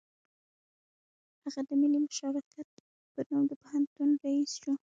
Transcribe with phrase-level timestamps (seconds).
[1.43, 2.67] هغه د ملي مشارکت
[3.13, 4.71] په نوم د پوهنتون رییس شو